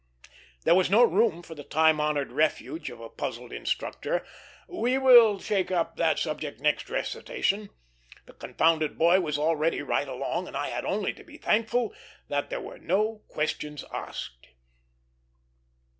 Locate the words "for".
1.43-1.53